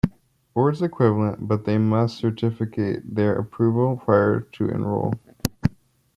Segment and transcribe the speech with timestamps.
[0.55, 5.13] Or its equivalent, but they must certificate their approval prior to enroll.